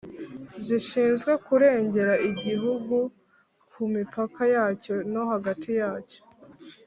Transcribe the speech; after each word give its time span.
zishinzwe 0.65 1.31
kurengera 1.45 2.13
igihugu 2.29 2.95
ku 3.71 3.81
mipaka 3.95 4.41
yacyo 4.55 4.95
no 5.11 5.23
hagati 5.31 5.69
yacyo 5.81 6.19